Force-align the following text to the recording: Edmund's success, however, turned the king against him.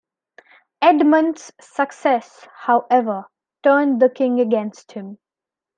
Edmund's 0.81 1.51
success, 1.61 2.47
however, 2.55 3.25
turned 3.61 4.01
the 4.01 4.09
king 4.09 4.39
against 4.39 4.93
him. 4.93 5.19